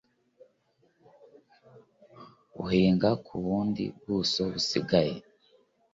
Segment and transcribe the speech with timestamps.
[2.59, 5.15] bihingwa ku bundi bwuso busigaye